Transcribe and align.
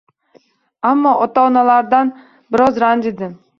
Ammo 0.91 1.11
ota-onalardan 1.27 2.11
biroz 2.57 2.83
ranjidim. 2.87 3.41